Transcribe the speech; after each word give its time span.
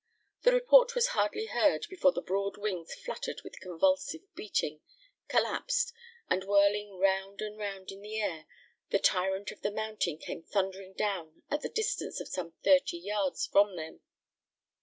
The 0.41 0.51
report 0.51 0.95
was 0.95 1.09
hardly 1.09 1.45
heard 1.45 1.85
before 1.87 2.11
the 2.11 2.23
broad 2.23 2.57
wings 2.57 2.95
fluttered 2.95 3.41
with 3.43 3.59
convulsive 3.59 4.21
beating, 4.33 4.81
collapsed, 5.27 5.93
and 6.27 6.43
whirling 6.43 6.97
round 6.97 7.39
and 7.39 7.55
round 7.55 7.91
in 7.91 8.01
the 8.01 8.17
air, 8.19 8.47
the 8.89 8.97
tyrant 8.97 9.51
of 9.51 9.61
the 9.61 9.69
mountain 9.69 10.17
came 10.17 10.41
thundering 10.41 10.93
down 10.93 11.43
at 11.51 11.61
the 11.61 11.69
distance 11.69 12.19
of 12.19 12.29
some 12.29 12.53
thirty 12.63 12.97
yards 12.97 13.45
from 13.45 13.75
them. 13.75 13.99